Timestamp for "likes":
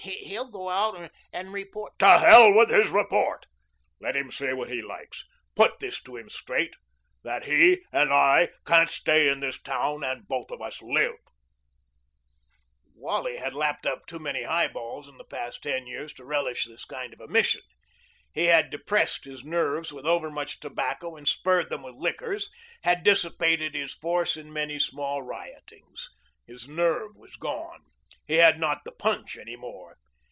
4.81-5.23